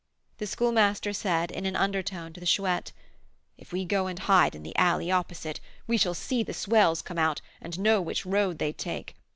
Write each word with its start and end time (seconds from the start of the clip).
The 0.39 0.47
Schoolmaster 0.47 1.13
said, 1.13 1.51
in 1.51 1.67
an 1.67 1.75
undertone, 1.75 2.33
to 2.33 2.39
the 2.39 2.47
Chouette, 2.47 2.91
"If 3.59 3.71
we 3.71 3.85
go 3.85 4.07
and 4.07 4.17
hide 4.17 4.55
in 4.55 4.63
the 4.63 4.75
alley 4.75 5.11
opposite, 5.11 5.59
we 5.85 5.95
shall 5.95 6.15
see 6.15 6.41
the 6.41 6.55
swells 6.55 7.03
come 7.03 7.19
out, 7.19 7.39
and 7.61 7.79
know 7.79 8.01
which 8.01 8.25
road 8.25 8.57
they 8.57 8.73
take. 8.73 9.13